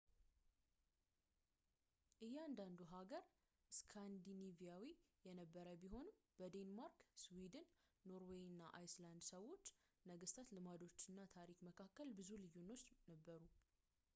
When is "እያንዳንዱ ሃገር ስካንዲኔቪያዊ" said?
2.27-4.85